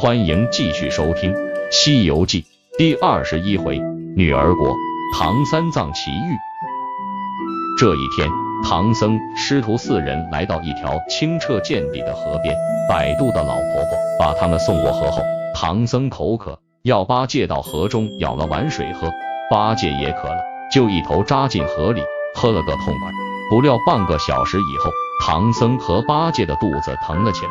[0.00, 1.30] 欢迎继续收听
[1.70, 2.40] 《西游记》
[2.78, 3.78] 第二十一回
[4.16, 4.74] 女儿国
[5.14, 6.38] 唐三藏奇遇。
[7.78, 8.26] 这一天，
[8.64, 12.56] 唐僧师徒四人来到一条清澈见底的河边，
[12.88, 15.22] 摆渡的老婆婆把他们送过河后，
[15.54, 19.10] 唐僧口渴，要八戒到河中舀了碗水喝，
[19.50, 20.40] 八戒也渴了，
[20.72, 22.00] 就一头扎进河里
[22.34, 23.10] 喝了个痛快。
[23.50, 24.90] 不料半个小时以后，
[25.26, 27.50] 唐僧和八戒的肚子疼了起来。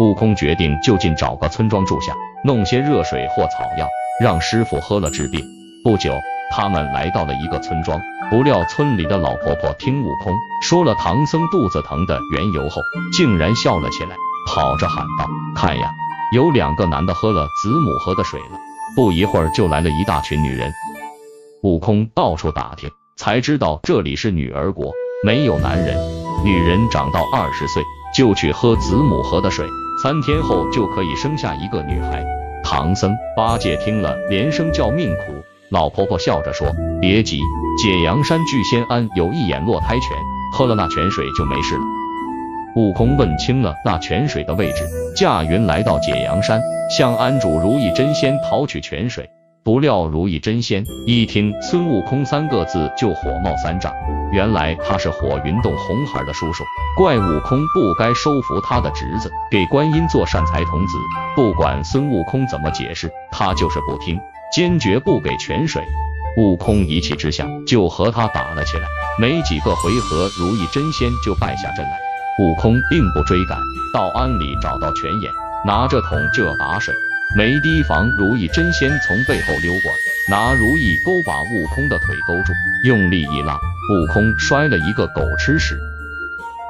[0.00, 3.86] 悟空决定就近找个村庄住下，弄些热水或草药，
[4.18, 5.44] 让师傅喝了治病。
[5.84, 6.14] 不久，
[6.50, 8.00] 他们来到了一个村庄，
[8.30, 10.32] 不料村里的老婆婆听悟空
[10.62, 12.80] 说了唐僧肚子疼的缘由后，
[13.12, 14.16] 竟然笑了起来，
[14.48, 15.92] 跑着喊道：“看呀，
[16.34, 18.58] 有两个男的喝了子母河的水了。”
[18.96, 20.72] 不一会儿，就来了一大群女人。
[21.62, 24.92] 悟空到处打听，才知道这里是女儿国，
[25.26, 25.94] 没有男人，
[26.42, 27.82] 女人长到二十岁
[28.14, 29.66] 就去喝子母河的水。
[30.02, 32.24] 三天后就可以生下一个女孩。
[32.64, 35.42] 唐僧、八戒听了，连声叫命苦。
[35.70, 36.66] 老婆婆笑着说
[37.00, 37.40] ：“别急，
[37.82, 40.16] 解阳山聚仙庵有一眼落胎泉，
[40.52, 41.82] 喝了那泉水就没事了。”
[42.76, 44.84] 悟空问清了那泉水的位置，
[45.16, 46.60] 驾云来到解阳山，
[46.96, 49.28] 向庵主如意真仙讨取泉水。
[49.62, 53.92] 不料如意真仙一听孙悟空三个字，就火冒三丈。
[54.32, 56.64] 原来他是火云洞红孩的叔叔，
[56.96, 60.96] 怪悟空不该收服他的侄子，给观音做善财童子。
[61.36, 64.18] 不管孙悟空怎么解释，他就是不听，
[64.50, 65.82] 坚决不给泉水。
[66.38, 68.86] 悟空一气之下就和他打了起来，
[69.18, 71.98] 没几个回合，如意真仙就败下阵来。
[72.40, 73.58] 悟空并不追赶，
[73.92, 75.30] 到庵里找到泉眼，
[75.66, 76.94] 拿着桶就要打水。
[77.36, 82.52] 没提防，如意真仙从背后溜过来，拿如意钩把悟空的腿勾住，
[82.84, 85.78] 用力一拉，悟空摔了一个狗吃屎。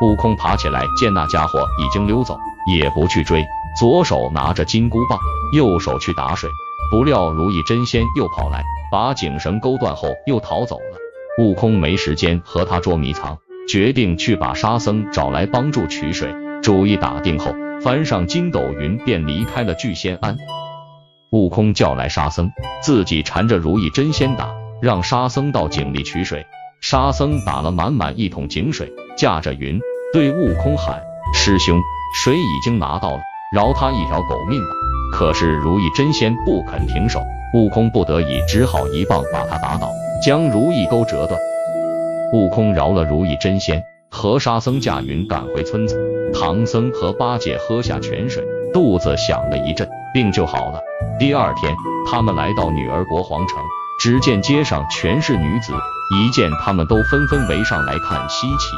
[0.03, 3.43] 悟空爬起来，见那家伙已经溜走，也不去追，
[3.79, 5.19] 左手拿着金箍棒，
[5.55, 6.51] 右手去打水。
[6.91, 8.63] 不料如意真仙又跑来，
[8.93, 10.99] 把颈绳勾断后又逃走了。
[11.39, 16.35] 悟空没时间和他捉迷藏，决定去把沙僧找来帮助取水。
[16.63, 17.55] 主意打定后。
[17.83, 20.37] 翻上筋斗云，便离开了聚仙庵。
[21.31, 22.51] 悟空叫来沙僧，
[22.83, 24.51] 自己缠着如意真仙打，
[24.83, 26.45] 让沙僧到井里取水。
[26.83, 29.81] 沙僧打了满满一桶井水，驾着云
[30.13, 31.03] 对悟空喊
[31.35, 31.81] ：“师兄，
[32.23, 33.21] 水已经拿到了，
[33.55, 34.71] 饶他一条狗命吧。”
[35.13, 37.23] 可是如意真仙不肯停手，
[37.55, 39.91] 悟空不得已只好一棒把他打倒，
[40.25, 41.41] 将如意钩折断。
[42.33, 45.97] 悟空饶了如意真仙，和沙僧驾云赶回村子。
[46.33, 50.81] 唐僧和八戒喝下泉水，肚子响了一阵，病就好了。
[51.19, 51.75] 第二天，
[52.07, 53.59] 他们来到女儿国皇城，
[54.01, 55.73] 只见街上全是女子，
[56.15, 58.71] 一见他们都纷纷围上来看稀奇。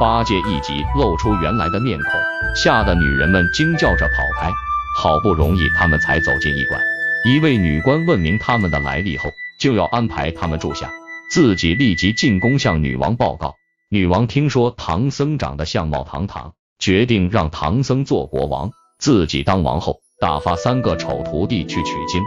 [0.00, 2.10] 八戒一急，露出原来的面孔，
[2.56, 4.50] 吓得女人们惊叫着跑开。
[4.98, 6.80] 好不容易，他们才走进驿馆。
[7.28, 9.30] 一位女官问明他们的来历后，
[9.60, 10.90] 就要安排他们住下，
[11.30, 13.54] 自己立即进宫向女王报告。
[13.88, 16.52] 女王听说唐僧长得相貌堂堂。
[16.78, 22.20] 决定让唐僧做国王，自己当王后，打发三个丑徒弟去取经。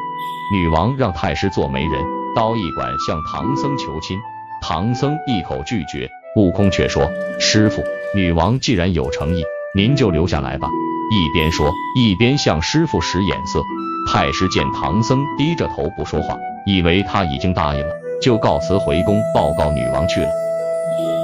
[0.56, 2.04] 女王让太师做媒人，
[2.36, 4.18] 到驿馆向唐僧求亲。
[4.62, 7.08] 唐僧一口拒绝，悟空却说
[7.40, 7.84] ：“师傅，
[8.16, 9.44] 女王既然有诚意，
[9.76, 10.68] 您就留下来吧。”
[11.14, 13.62] 一边说，一边向师傅使眼色。
[14.12, 20.30] 太师见唐僧低着头不说话，以为他已经答应了，就告辞回宫报告女王去了。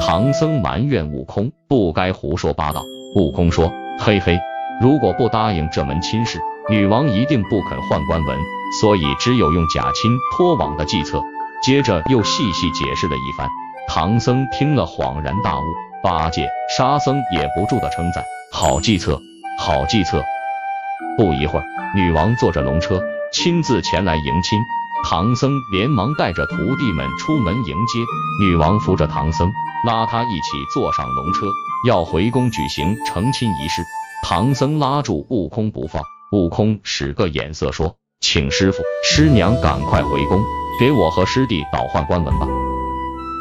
[0.01, 2.83] 唐僧埋怨悟空不该胡说八道。
[3.15, 4.39] 悟空说：“嘿嘿，
[4.81, 8.37] 如果不答应这门亲事，女王一定不肯换官文，
[8.81, 11.21] 所以只有用假亲托网的计策。”
[11.63, 13.49] 接着又细细解释了一番。
[13.87, 15.63] 唐僧听了恍然大悟，
[16.03, 16.47] 八戒、
[16.77, 19.19] 沙僧也不住的称赞：“好计策，
[19.57, 20.23] 好计策！”
[21.17, 21.65] 不一会儿，
[21.95, 24.59] 女王坐着龙车亲自前来迎亲，
[25.07, 27.99] 唐僧连忙带着徒弟们出门迎接。
[28.41, 29.51] 女王扶着唐僧，
[29.85, 31.45] 拉他一起坐上龙车。
[31.87, 33.83] 要回宫举行成亲仪式，
[34.23, 36.01] 唐僧拉住悟空不放，
[36.31, 40.43] 悟空使个眼色说：“请师傅师娘赶快回宫，
[40.79, 42.47] 给我和师弟倒换官文吧。”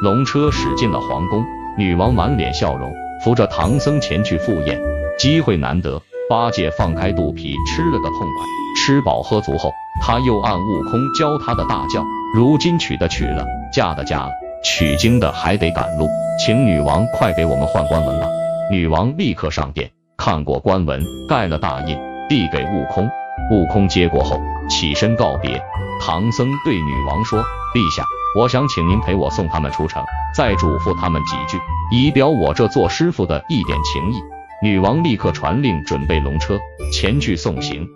[0.05, 1.43] 龙车驶进了皇宫，
[1.79, 2.93] 女王满脸笑容，
[3.25, 4.79] 扶着唐僧前去赴宴。
[5.19, 8.64] 机会难得，八戒放开肚皮吃了个痛快。
[8.85, 9.73] 吃饱喝足后，
[10.03, 12.05] 他又按悟空教他的大叫
[12.37, 13.43] ：“如今娶的娶了，
[13.73, 14.31] 嫁的嫁了。”
[14.63, 16.07] 取经的还得赶路，
[16.39, 18.27] 请女王快给我们换官文吧。
[18.71, 21.99] 女王立刻上殿，看过官文，盖了大印，
[22.29, 23.09] 递给悟空。
[23.51, 24.39] 悟空接过后，
[24.69, 25.63] 起身告别。
[26.03, 27.43] 唐僧对女王说
[27.75, 28.05] ：“陛下，
[28.39, 30.05] 我想请您陪我送他们出城，
[30.37, 31.59] 再嘱咐他们几句，
[31.91, 34.23] 以表我这做师傅的一点情谊。”
[34.63, 36.59] 女王立刻传令准备龙车
[36.93, 37.89] 前去送行。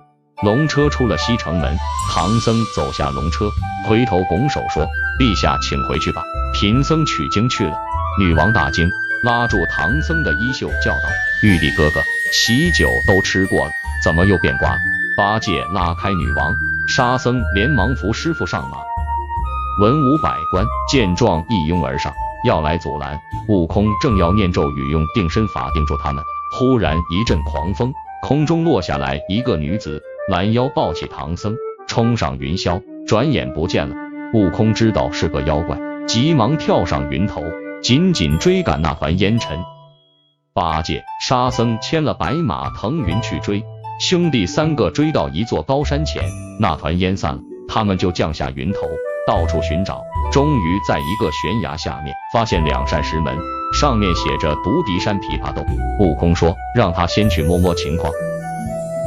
[0.44, 1.76] 龙车出了西城门，
[2.12, 3.50] 唐僧走下龙车，
[3.88, 4.86] 回头拱手说
[5.18, 6.22] ：“陛下，请回去吧，
[6.54, 7.76] 贫僧取经去了。”
[8.20, 8.88] 女王大惊，
[9.24, 11.08] 拉住唐僧的衣袖，叫道
[11.42, 12.00] ：“玉帝哥哥，
[12.32, 13.72] 喜酒都吃过了，
[14.04, 14.78] 怎么又变卦了？”
[15.18, 16.54] 八戒拉开女王，
[16.86, 18.78] 沙僧连忙扶师傅上马。
[19.80, 22.12] 文武百官见状，一拥而上，
[22.44, 23.18] 要来阻拦。
[23.48, 26.22] 悟空正要念咒语，用定身法定住他们，
[26.56, 27.92] 忽然一阵狂风，
[28.22, 33.96] 空中落下来一个女子，拦腰抱起唐僧，冲上云霄，转眼不见了。
[34.34, 37.42] 悟空知道是个妖怪，急忙跳上云头，
[37.82, 39.58] 紧紧追赶那团烟尘。
[40.52, 43.64] 八戒、沙僧牵了白马腾云去追，
[44.00, 46.22] 兄弟三个追到一座高山前，
[46.60, 48.80] 那团烟散了，他们就降下云头。
[49.26, 50.02] 到处寻找，
[50.32, 53.36] 终于在一个悬崖下面发现两扇石门，
[53.78, 55.64] 上面写着“独敌山琵琶洞”。
[56.00, 58.10] 悟空说：“让他先去摸摸情况。”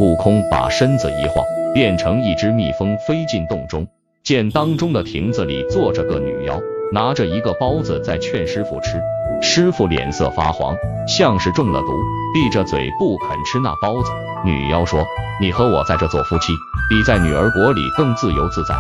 [0.02, 1.46] 悟空把身子一晃，
[1.76, 3.86] 变成一只蜜蜂飞进洞中，
[4.24, 6.60] 见当中的亭子里坐着个女妖，
[6.92, 9.00] 拿着一个包子在劝师傅吃。
[9.44, 10.76] 师傅脸色发黄，
[11.08, 11.94] 像是中了毒，
[12.34, 14.10] 闭着嘴不肯吃那包子。
[14.44, 15.06] 女妖说
[15.40, 16.52] ：“你和我在这做夫妻，
[16.90, 18.74] 比在女儿国里更自由自在。”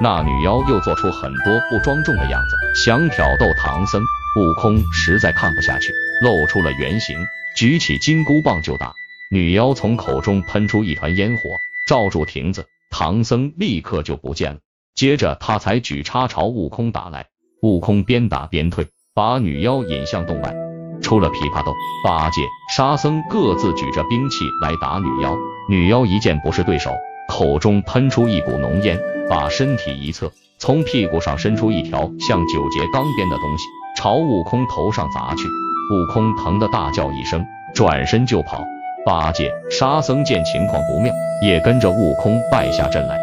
[0.00, 4.00] 那女妖又做出很多不庄重的样子，想挑逗唐僧。
[4.36, 5.92] 悟空实在看不下去，
[6.22, 7.16] 露出了原形，
[7.56, 8.92] 举起金箍棒就打。
[9.32, 11.42] 女妖从口中喷出一团烟火，
[11.86, 14.58] 罩住亭子，唐僧立刻就不见了。
[14.96, 17.26] 接着他才举叉朝悟空打来，
[17.62, 20.52] 悟空边打边退，把女妖引向洞外。
[21.00, 21.72] 出了琵琶洞，
[22.04, 22.42] 八戒、
[22.74, 25.36] 沙僧各自举着兵器来打女妖。
[25.68, 26.90] 女妖一见不是对手，
[27.28, 28.98] 口中喷出一股浓烟。
[29.28, 33.64] 把身体一侧，从屁股上伸出一条像九节钢鞭的东西，
[33.96, 35.44] 朝悟空头上砸去。
[35.46, 38.64] 悟空疼得大叫一声，转身就跑。
[39.04, 41.12] 八戒、沙僧见情况不妙，
[41.42, 43.18] 也跟着悟空败下阵来。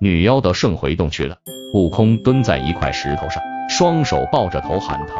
[0.00, 1.36] 女妖得胜回洞去了。
[1.74, 5.16] 悟空蹲在一块石头上，双手抱着头喊疼。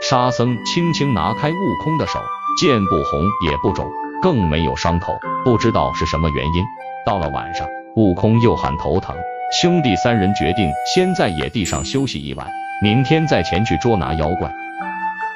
[0.00, 2.20] 沙僧轻轻拿开悟空的手，
[2.60, 3.90] 见不红也不肿，
[4.22, 6.64] 更没有伤口，不知道是什么原因。
[7.04, 7.66] 到了晚上，
[7.96, 9.16] 悟空又喊头疼。
[9.60, 12.46] 兄弟三人决定先在野地上休息一晚，
[12.80, 14.52] 明天再前去捉拿妖怪。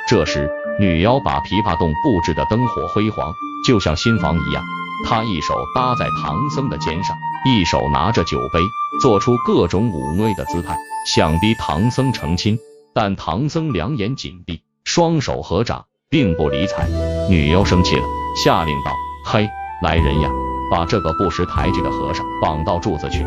[0.06, 0.49] 这时，
[0.81, 3.33] 女妖把琵琶洞布置的灯火辉煌，
[3.67, 4.63] 就像新房一样。
[5.09, 8.61] 她一手搭在唐僧的肩上，一手拿着酒杯，
[9.01, 10.77] 做出各种妩媚的姿态，
[11.07, 12.59] 想逼唐僧成亲。
[12.95, 16.89] 但唐僧两眼紧闭，双手合掌，并不理睬。
[17.31, 18.05] 女妖生气了，
[18.37, 18.93] 下令道
[19.25, 19.49] ：“嘿，
[19.83, 20.31] 来人呀，
[20.71, 23.25] 把这个不识抬举的和尚绑到柱子去。”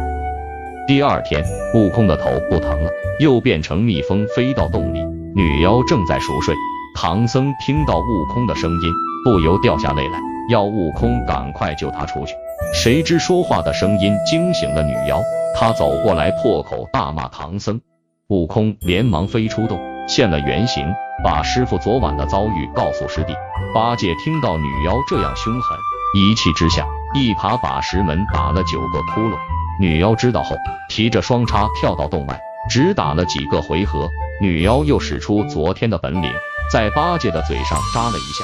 [0.87, 1.43] 第二天，
[1.73, 4.99] 悟空的头不疼了，又变成蜜蜂飞到洞里。
[5.35, 6.55] 女妖正在熟睡，
[6.97, 8.93] 唐僧听到悟空的声音，
[9.25, 10.19] 不由掉下泪来，
[10.49, 12.33] 要悟空赶快救他出去。
[12.73, 15.21] 谁知说话的声音惊醒了女妖，
[15.53, 17.81] 她走过来破口大骂唐僧。
[18.29, 19.77] 悟空连忙飞出洞，
[20.07, 20.87] 现了原形，
[21.21, 23.33] 把师傅昨晚的遭遇告诉师弟。
[23.73, 25.77] 八戒听到女妖这样凶狠，
[26.17, 29.35] 一气之下，一耙把石门打了九个窟窿。
[29.81, 30.55] 女妖知道后，
[30.87, 32.39] 提着双叉跳到洞外，
[32.69, 34.09] 只打了几个回合。
[34.41, 36.31] 女妖又使出昨天的本领，
[36.71, 38.43] 在八戒的嘴上扎了一下。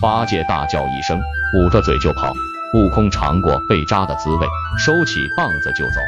[0.00, 1.20] 八戒大叫一声，
[1.54, 2.32] 捂着嘴就跑。
[2.74, 4.46] 悟空尝过被扎的滋味，
[4.78, 6.00] 收起棒子就走。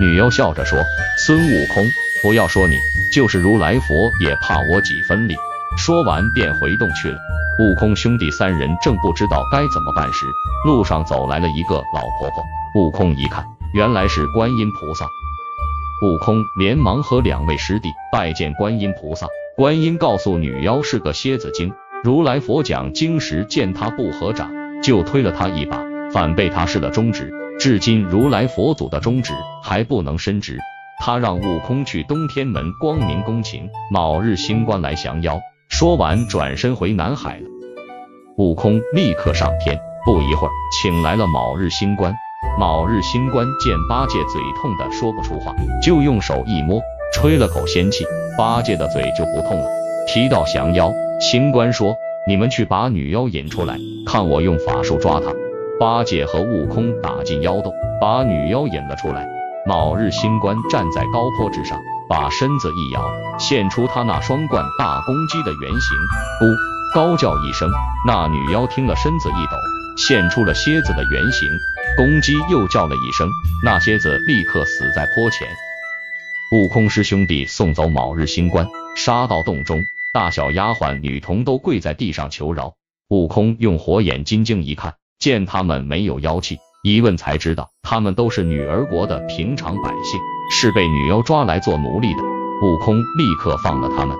[0.00, 0.78] 女妖笑着说
[1.18, 1.84] ：“孙悟空，
[2.22, 2.74] 不要说你，
[3.14, 5.36] 就是如来佛也怕我几分力。”
[5.76, 7.18] 说完便回洞去了。
[7.60, 10.26] 悟空兄弟三人正不知道该怎么办时，
[10.64, 12.42] 路上走来了一个老婆婆。
[12.74, 13.44] 悟空一看。
[13.74, 15.04] 原来是观音菩萨，
[16.00, 19.26] 悟空连忙和两位师弟拜见观音菩萨。
[19.56, 21.72] 观音告诉女妖是个蝎子精，
[22.04, 27.32] 如来佛讲经时见他不合掌，就推了他一把，反被他失了中指。
[27.58, 29.32] 至今如来佛祖的中指
[29.64, 30.58] 还不能伸直。
[31.00, 35.40] 他让悟空去东天门光明宫请卯日星官来降妖。
[35.68, 37.46] 说完转身回南海了。
[38.36, 40.50] 悟空立刻上天，不一会儿
[40.80, 42.14] 请来了卯日星官。
[42.58, 46.80] 卯日星官见八戒嘴痛的说不出话，就用手一摸，
[47.12, 48.04] 吹了口仙气，
[48.36, 49.64] 八戒的嘴就不痛了。
[50.06, 53.76] 提到降妖，星官说：“你们去把女妖引出来，
[54.06, 55.32] 看我用法术抓她。”
[55.78, 59.28] 八戒和悟空打进妖洞，把女妖引了出来。
[59.66, 61.78] 卯日星官站在高坡之上，
[62.08, 63.04] 把身子一摇，
[63.38, 65.96] 现出他那双冠大公鸡的原形。
[66.40, 66.54] 咕，
[66.94, 67.68] 高叫一声，
[68.06, 69.56] 那女妖听了身子一抖，
[69.96, 71.48] 现出了蝎子的原形。
[71.98, 73.28] 公鸡又叫了一声，
[73.64, 75.48] 那蝎子立刻死在坡前。
[76.52, 79.80] 悟空师兄弟送走卯日星官，杀到洞中，
[80.14, 82.74] 大小丫鬟女童都跪在地上求饶。
[83.08, 90.20] 悟空用火眼金睛一看，见他们没有妖气，一问才知道，他们都是女儿国的平常百姓，
[90.52, 92.22] 是被女妖抓来做奴隶的。
[92.62, 94.16] 悟空立刻放了他们。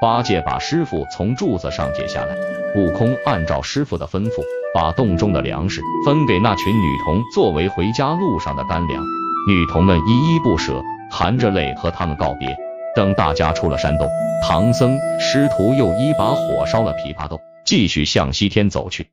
[0.00, 2.34] 八戒把师傅从柱子上解下来，
[2.74, 4.42] 悟空按照师傅的吩咐，
[4.74, 9.02] 把洞中的粮食分给那群女童作为回家路上的干粮。
[9.46, 12.56] 女童们依依不舍，含着泪和他们告别。
[12.96, 14.08] 等大家出了山洞，
[14.42, 19.06] 唐僧师徒又一把火烧了琵琶洞，继续向西天走去。